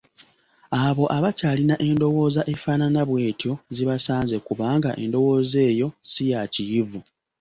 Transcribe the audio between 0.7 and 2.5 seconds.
Abo abakyalina endowooza